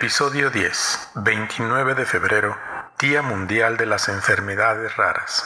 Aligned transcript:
Episodio 0.00 0.48
10, 0.50 1.10
29 1.16 1.96
de 1.96 2.06
febrero, 2.06 2.56
Día 3.00 3.20
Mundial 3.20 3.76
de 3.76 3.84
las 3.84 4.08
Enfermedades 4.08 4.96
Raras. 4.96 5.42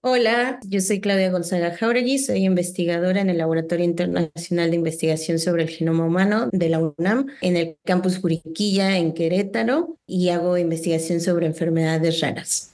Hola, 0.00 0.58
yo 0.64 0.80
soy 0.80 1.00
Claudia 1.00 1.30
Gonzaga 1.30 1.76
Jauregui, 1.76 2.18
soy 2.18 2.44
investigadora 2.44 3.20
en 3.20 3.30
el 3.30 3.38
Laboratorio 3.38 3.84
Internacional 3.84 4.70
de 4.70 4.76
Investigación 4.76 5.38
sobre 5.38 5.62
el 5.62 5.68
Genoma 5.68 6.06
Humano 6.06 6.48
de 6.50 6.70
la 6.70 6.80
UNAM 6.80 7.26
en 7.40 7.56
el 7.56 7.78
campus 7.84 8.18
Juriquilla 8.18 8.96
en 8.96 9.14
Querétaro 9.14 9.96
y 10.08 10.30
hago 10.30 10.58
investigación 10.58 11.20
sobre 11.20 11.46
enfermedades 11.46 12.20
raras. 12.20 12.72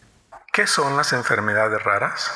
¿Qué 0.55 0.67
son 0.67 0.97
las 0.97 1.13
enfermedades 1.13 1.83
raras? 1.83 2.31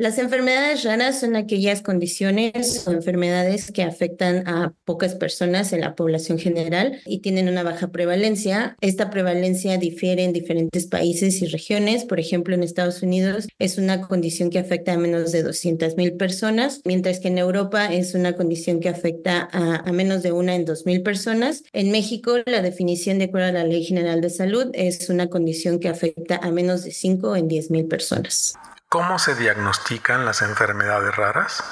Las 0.00 0.16
enfermedades 0.16 0.82
raras 0.84 1.20
son 1.20 1.36
aquellas 1.36 1.82
condiciones 1.82 2.88
o 2.88 2.90
enfermedades 2.90 3.70
que 3.70 3.82
afectan 3.82 4.48
a 4.48 4.72
pocas 4.86 5.14
personas 5.14 5.74
en 5.74 5.82
la 5.82 5.94
población 5.94 6.38
general 6.38 7.02
y 7.04 7.18
tienen 7.18 7.50
una 7.50 7.64
baja 7.64 7.88
prevalencia. 7.88 8.78
Esta 8.80 9.10
prevalencia 9.10 9.76
difiere 9.76 10.24
en 10.24 10.32
diferentes 10.32 10.86
países 10.86 11.42
y 11.42 11.48
regiones. 11.48 12.06
Por 12.06 12.18
ejemplo, 12.18 12.54
en 12.54 12.62
Estados 12.62 13.02
Unidos 13.02 13.46
es 13.58 13.76
una 13.76 14.00
condición 14.00 14.48
que 14.48 14.58
afecta 14.58 14.94
a 14.94 14.96
menos 14.96 15.32
de 15.32 15.42
200 15.42 15.94
mil 15.98 16.14
personas, 16.14 16.80
mientras 16.86 17.20
que 17.20 17.28
en 17.28 17.36
Europa 17.36 17.92
es 17.92 18.14
una 18.14 18.36
condición 18.36 18.80
que 18.80 18.88
afecta 18.88 19.50
a, 19.52 19.92
menos 19.92 20.22
de 20.22 20.32
una 20.32 20.54
en 20.54 20.64
2 20.64 20.86
mil 20.86 21.02
personas. 21.02 21.62
En 21.74 21.90
México, 21.90 22.38
la 22.46 22.62
definición 22.62 23.18
de 23.18 23.24
acuerdo 23.24 23.48
a 23.48 23.52
la 23.52 23.64
Ley 23.64 23.84
General 23.84 24.22
de 24.22 24.30
Salud 24.30 24.70
es 24.72 25.10
una 25.10 25.28
condición 25.28 25.78
que 25.78 25.90
afecta 25.90 26.36
a 26.42 26.50
menos 26.50 26.84
de 26.84 26.90
5 26.90 27.36
en 27.36 27.48
10 27.48 27.70
mil 27.70 27.84
personas. 27.84 28.54
¿Cómo 28.92 29.20
se 29.20 29.36
diagnostican 29.36 30.24
las 30.24 30.42
enfermedades 30.42 31.14
raras? 31.14 31.62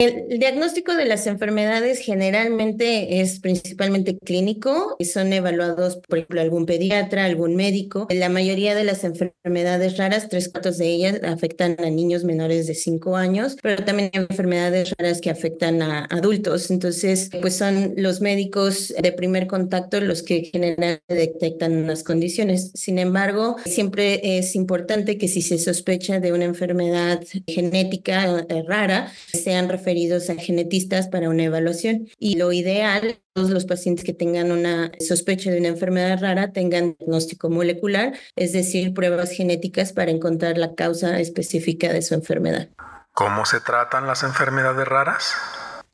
El 0.00 0.38
diagnóstico 0.38 0.94
de 0.94 1.04
las 1.04 1.26
enfermedades 1.26 1.98
generalmente 1.98 3.20
es 3.20 3.38
principalmente 3.38 4.16
clínico 4.16 4.96
y 4.98 5.04
son 5.04 5.30
evaluados 5.30 5.98
por 6.08 6.16
ejemplo 6.16 6.40
algún 6.40 6.64
pediatra, 6.64 7.26
algún 7.26 7.54
médico. 7.54 8.06
La 8.08 8.30
mayoría 8.30 8.74
de 8.74 8.84
las 8.84 9.04
enfermedades 9.04 9.98
raras, 9.98 10.30
tres 10.30 10.48
cuartos 10.48 10.78
de 10.78 10.86
ellas 10.86 11.20
afectan 11.22 11.76
a 11.80 11.90
niños 11.90 12.24
menores 12.24 12.66
de 12.66 12.74
cinco 12.74 13.14
años, 13.14 13.58
pero 13.62 13.84
también 13.84 14.10
hay 14.14 14.26
enfermedades 14.30 14.94
raras 14.96 15.20
que 15.20 15.28
afectan 15.28 15.82
a 15.82 16.06
adultos. 16.06 16.70
Entonces, 16.70 17.28
pues 17.38 17.56
son 17.56 17.92
los 17.98 18.22
médicos 18.22 18.94
de 18.98 19.12
primer 19.12 19.48
contacto 19.48 20.00
los 20.00 20.22
que 20.22 20.44
generalmente 20.50 21.02
detectan 21.08 21.86
las 21.86 22.04
condiciones. 22.04 22.70
Sin 22.72 22.98
embargo, 22.98 23.56
siempre 23.66 24.38
es 24.38 24.54
importante 24.54 25.18
que 25.18 25.28
si 25.28 25.42
se 25.42 25.58
sospecha 25.58 26.20
de 26.20 26.32
una 26.32 26.46
enfermedad 26.46 27.22
genética 27.46 28.46
eh, 28.48 28.64
rara, 28.66 29.12
sean 29.34 29.68
referidos 29.68 29.89
referidos 29.90 30.30
a 30.30 30.36
genetistas 30.36 31.08
para 31.08 31.28
una 31.28 31.42
evaluación. 31.42 32.08
Y 32.16 32.36
lo 32.36 32.52
ideal, 32.52 33.20
todos 33.32 33.50
los 33.50 33.64
pacientes 33.64 34.04
que 34.04 34.12
tengan 34.12 34.52
una 34.52 34.92
sospecha 35.00 35.50
de 35.50 35.58
una 35.58 35.68
enfermedad 35.68 36.20
rara 36.20 36.52
tengan 36.52 36.94
diagnóstico 36.96 37.50
molecular, 37.50 38.12
es 38.36 38.52
decir, 38.52 38.94
pruebas 38.94 39.32
genéticas 39.32 39.92
para 39.92 40.12
encontrar 40.12 40.58
la 40.58 40.76
causa 40.76 41.18
específica 41.18 41.92
de 41.92 42.02
su 42.02 42.14
enfermedad. 42.14 42.68
¿Cómo 43.12 43.44
se 43.44 43.58
tratan 43.60 44.06
las 44.06 44.22
enfermedades 44.22 44.86
raras? 44.86 45.34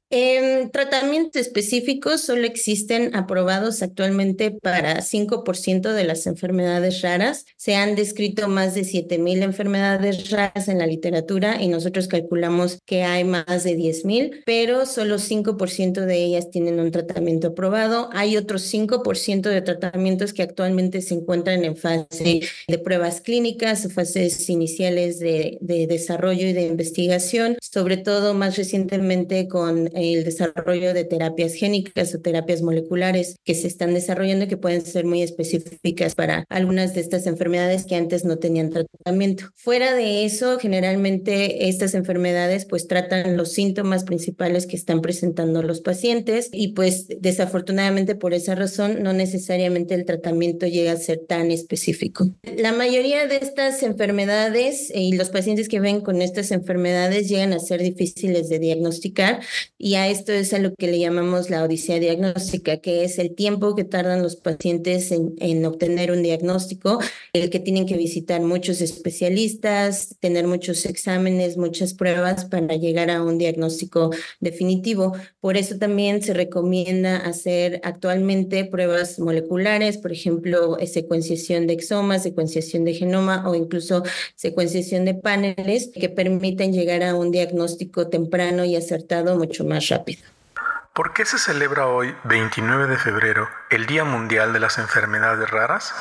En 0.08 0.70
tratamientos 0.70 1.40
específicos 1.42 2.20
solo 2.20 2.46
existen 2.46 3.16
aprobados 3.16 3.82
actualmente 3.82 4.52
para 4.52 5.00
5% 5.00 5.92
de 5.92 6.04
las 6.04 6.28
enfermedades 6.28 7.02
raras. 7.02 7.44
Se 7.56 7.74
han 7.74 7.96
descrito 7.96 8.46
más 8.46 8.76
de 8.76 8.82
7.000 8.82 9.42
enfermedades 9.42 10.30
raras 10.30 10.68
en 10.68 10.78
la 10.78 10.86
literatura 10.86 11.60
y 11.60 11.66
nosotros 11.66 12.06
calculamos 12.06 12.78
que 12.86 13.02
hay 13.02 13.24
más 13.24 13.64
de 13.64 13.76
10.000, 13.76 14.42
pero 14.46 14.86
solo 14.86 15.16
5% 15.16 16.04
de 16.04 16.24
ellas 16.24 16.50
tienen 16.50 16.78
un 16.78 16.92
tratamiento 16.92 17.48
aprobado. 17.48 18.08
Hay 18.12 18.36
otros 18.36 18.72
5% 18.72 19.40
de 19.42 19.62
tratamientos 19.62 20.32
que 20.32 20.42
actualmente 20.42 21.02
se 21.02 21.14
encuentran 21.14 21.64
en 21.64 21.76
fase 21.76 22.42
de 22.68 22.78
pruebas 22.78 23.20
clínicas 23.20 23.92
fases 23.92 24.48
iniciales 24.50 25.18
de, 25.18 25.58
de 25.60 25.88
desarrollo 25.88 26.46
y 26.46 26.52
de 26.52 26.66
investigación, 26.66 27.56
sobre 27.60 27.96
todo 27.96 28.34
más 28.34 28.56
recientemente 28.56 29.48
con 29.48 29.90
el 29.96 30.24
desarrollo 30.24 30.94
de 30.94 31.04
terapias 31.04 31.54
génicas 31.54 32.14
o 32.14 32.20
terapias 32.20 32.62
moleculares 32.62 33.36
que 33.44 33.54
se 33.54 33.66
están 33.66 33.94
desarrollando 33.94 34.44
y 34.44 34.48
que 34.48 34.56
pueden 34.56 34.84
ser 34.84 35.04
muy 35.04 35.22
específicas 35.22 36.14
para 36.14 36.44
algunas 36.48 36.94
de 36.94 37.00
estas 37.00 37.26
enfermedades 37.26 37.86
que 37.86 37.96
antes 37.96 38.24
no 38.24 38.38
tenían 38.38 38.70
tratamiento. 38.70 39.50
Fuera 39.54 39.94
de 39.94 40.24
eso, 40.24 40.58
generalmente 40.58 41.68
estas 41.68 41.94
enfermedades 41.94 42.66
pues 42.66 42.86
tratan 42.86 43.36
los 43.36 43.52
síntomas 43.52 44.04
principales 44.04 44.66
que 44.66 44.76
están 44.76 45.00
presentando 45.00 45.62
los 45.62 45.80
pacientes 45.80 46.48
y 46.52 46.68
pues 46.68 47.06
desafortunadamente 47.20 48.14
por 48.14 48.34
esa 48.34 48.54
razón 48.54 49.02
no 49.02 49.12
necesariamente 49.12 49.94
el 49.94 50.04
tratamiento 50.04 50.66
llega 50.66 50.92
a 50.92 50.96
ser 50.96 51.20
tan 51.26 51.50
específico. 51.50 52.30
La 52.56 52.72
mayoría 52.72 53.26
de 53.26 53.36
estas 53.36 53.82
enfermedades 53.82 54.92
y 54.94 55.14
los 55.14 55.30
pacientes 55.30 55.68
que 55.68 55.80
ven 55.80 56.00
con 56.00 56.22
estas 56.22 56.50
enfermedades 56.50 57.28
llegan 57.28 57.52
a 57.52 57.58
ser 57.58 57.82
difíciles 57.82 58.48
de 58.48 58.58
diagnosticar 58.58 59.40
y 59.86 59.94
a 59.94 60.08
esto 60.08 60.32
es 60.32 60.52
a 60.52 60.58
lo 60.58 60.74
que 60.74 60.88
le 60.88 60.98
llamamos 60.98 61.48
la 61.48 61.62
odisea 61.62 62.00
diagnóstica, 62.00 62.78
que 62.78 63.04
es 63.04 63.20
el 63.20 63.36
tiempo 63.36 63.76
que 63.76 63.84
tardan 63.84 64.20
los 64.20 64.34
pacientes 64.34 65.12
en, 65.12 65.36
en 65.38 65.64
obtener 65.64 66.10
un 66.10 66.24
diagnóstico, 66.24 66.98
el 67.32 67.50
que 67.50 67.60
tienen 67.60 67.86
que 67.86 67.96
visitar 67.96 68.40
muchos 68.40 68.80
especialistas, 68.80 70.16
tener 70.18 70.48
muchos 70.48 70.86
exámenes, 70.86 71.56
muchas 71.56 71.94
pruebas 71.94 72.46
para 72.46 72.74
llegar 72.74 73.12
a 73.12 73.22
un 73.22 73.38
diagnóstico 73.38 74.10
definitivo. 74.40 75.12
Por 75.38 75.56
eso 75.56 75.78
también 75.78 76.20
se 76.20 76.34
recomienda 76.34 77.18
hacer 77.18 77.80
actualmente 77.84 78.64
pruebas 78.64 79.20
moleculares, 79.20 79.98
por 79.98 80.10
ejemplo, 80.10 80.78
secuenciación 80.84 81.68
de 81.68 81.74
exoma, 81.74 82.18
secuenciación 82.18 82.84
de 82.84 82.94
genoma 82.94 83.48
o 83.48 83.54
incluso 83.54 84.02
secuenciación 84.34 85.04
de 85.04 85.14
paneles 85.14 85.92
que 85.94 86.08
permiten 86.08 86.72
llegar 86.72 87.04
a 87.04 87.14
un 87.14 87.30
diagnóstico 87.30 88.08
temprano 88.08 88.64
y 88.64 88.74
acertado 88.74 89.38
mucho 89.38 89.64
más 89.64 89.75
rápido. 89.80 90.22
¿Por 90.92 91.12
qué 91.12 91.26
se 91.26 91.38
celebra 91.38 91.86
hoy, 91.86 92.16
29 92.24 92.86
de 92.86 92.96
febrero, 92.96 93.48
el 93.68 93.86
Día 93.86 94.04
Mundial 94.04 94.52
de 94.52 94.60
las 94.60 94.78
Enfermedades 94.78 95.50
Raras? 95.50 95.94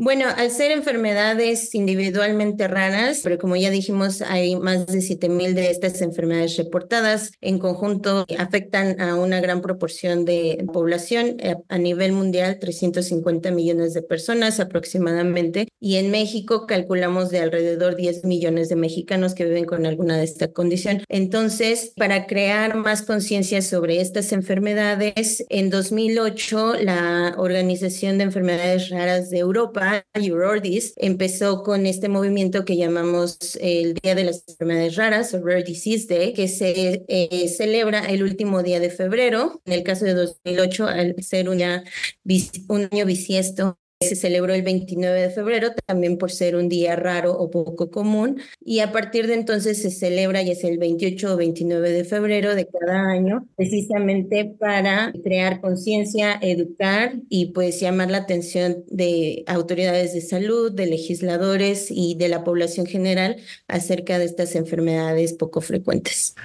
Bueno, 0.00 0.26
al 0.36 0.52
ser 0.52 0.70
enfermedades 0.70 1.74
individualmente 1.74 2.68
raras, 2.68 3.18
pero 3.24 3.36
como 3.36 3.56
ya 3.56 3.68
dijimos, 3.68 4.22
hay 4.22 4.54
más 4.54 4.86
de 4.86 5.00
7.000 5.00 5.54
de 5.54 5.72
estas 5.72 6.00
enfermedades 6.02 6.56
reportadas. 6.56 7.32
En 7.40 7.58
conjunto 7.58 8.24
afectan 8.38 9.00
a 9.00 9.16
una 9.16 9.40
gran 9.40 9.60
proporción 9.60 10.24
de 10.24 10.64
población. 10.72 11.38
Eh, 11.40 11.56
a 11.68 11.78
nivel 11.78 12.12
mundial, 12.12 12.60
350 12.60 13.50
millones 13.50 13.92
de 13.92 14.02
personas 14.02 14.60
aproximadamente. 14.60 15.66
Y 15.80 15.96
en 15.96 16.12
México 16.12 16.68
calculamos 16.68 17.30
de 17.30 17.40
alrededor 17.40 17.96
10 17.96 18.24
millones 18.24 18.68
de 18.68 18.76
mexicanos 18.76 19.34
que 19.34 19.46
viven 19.46 19.64
con 19.64 19.84
alguna 19.84 20.16
de 20.16 20.22
esta 20.22 20.52
condición. 20.52 21.02
Entonces, 21.08 21.92
para 21.96 22.28
crear 22.28 22.76
más 22.76 23.02
conciencia 23.02 23.62
sobre 23.62 24.00
estas 24.00 24.30
enfermedades, 24.30 25.44
en 25.48 25.70
2008 25.70 26.74
la 26.82 27.34
Organización 27.36 28.18
de 28.18 28.24
Enfermedades 28.24 28.90
Raras 28.90 29.30
de 29.30 29.38
Europa 29.38 29.87
Eurordis, 30.14 30.94
empezó 30.96 31.62
con 31.62 31.86
este 31.86 32.08
movimiento 32.08 32.64
que 32.64 32.76
llamamos 32.76 33.58
el 33.60 33.94
Día 33.94 34.14
de 34.14 34.24
las 34.24 34.44
Enfermedades 34.48 34.96
Raras, 34.96 35.34
o 35.34 35.44
Rare 35.44 35.62
Disease 35.62 36.06
Day, 36.08 36.32
que 36.32 36.48
se 36.48 37.04
eh, 37.08 37.48
celebra 37.48 38.04
el 38.06 38.22
último 38.22 38.62
día 38.62 38.80
de 38.80 38.90
febrero. 38.90 39.60
En 39.64 39.72
el 39.72 39.82
caso 39.82 40.04
de 40.04 40.14
2008, 40.14 40.86
al 40.86 41.22
ser 41.22 41.48
un 41.48 41.62
año 41.62 43.06
bisiesto, 43.06 43.78
se 44.00 44.14
celebró 44.14 44.54
el 44.54 44.62
29 44.62 45.22
de 45.22 45.30
febrero, 45.30 45.72
también 45.86 46.18
por 46.18 46.30
ser 46.30 46.54
un 46.54 46.68
día 46.68 46.94
raro 46.94 47.32
o 47.32 47.50
poco 47.50 47.90
común, 47.90 48.40
y 48.64 48.78
a 48.78 48.92
partir 48.92 49.26
de 49.26 49.34
entonces 49.34 49.82
se 49.82 49.90
celebra 49.90 50.40
ya 50.42 50.52
es 50.52 50.62
el 50.62 50.78
28 50.78 51.34
o 51.34 51.36
29 51.36 51.90
de 51.90 52.04
febrero 52.04 52.54
de 52.54 52.68
cada 52.68 53.10
año, 53.10 53.46
precisamente 53.56 54.54
para 54.58 55.12
crear 55.24 55.60
conciencia, 55.60 56.38
educar 56.40 57.14
y 57.28 57.46
pues 57.46 57.80
llamar 57.80 58.10
la 58.10 58.18
atención 58.18 58.84
de 58.86 59.42
autoridades 59.48 60.14
de 60.14 60.20
salud, 60.20 60.70
de 60.70 60.86
legisladores 60.86 61.88
y 61.90 62.14
de 62.14 62.28
la 62.28 62.44
población 62.44 62.86
general 62.86 63.36
acerca 63.66 64.18
de 64.18 64.26
estas 64.26 64.54
enfermedades 64.54 65.32
poco 65.32 65.60
frecuentes. 65.60 66.36